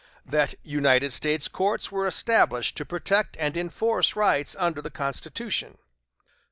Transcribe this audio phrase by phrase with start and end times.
[0.25, 5.77] That United States courts were established to protect and enforce rights under the Constitution; 3.